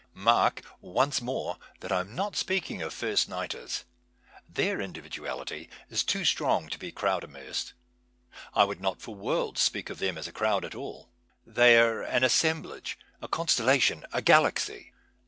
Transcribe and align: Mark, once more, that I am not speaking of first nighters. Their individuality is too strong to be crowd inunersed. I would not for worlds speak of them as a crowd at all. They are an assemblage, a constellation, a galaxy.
Mark, 0.15 0.63
once 0.79 1.21
more, 1.21 1.59
that 1.81 1.91
I 1.91 1.99
am 1.99 2.15
not 2.15 2.35
speaking 2.35 2.81
of 2.81 2.91
first 2.91 3.29
nighters. 3.29 3.83
Their 4.49 4.81
individuality 4.81 5.69
is 5.91 6.03
too 6.03 6.25
strong 6.25 6.69
to 6.69 6.79
be 6.79 6.91
crowd 6.91 7.23
inunersed. 7.23 7.73
I 8.55 8.63
would 8.63 8.81
not 8.81 8.99
for 8.99 9.13
worlds 9.13 9.61
speak 9.61 9.91
of 9.91 9.99
them 9.99 10.17
as 10.17 10.27
a 10.27 10.31
crowd 10.33 10.65
at 10.65 10.73
all. 10.73 11.11
They 11.45 11.77
are 11.77 12.01
an 12.01 12.23
assemblage, 12.23 12.97
a 13.21 13.27
constellation, 13.27 14.03
a 14.11 14.23
galaxy. 14.23 14.91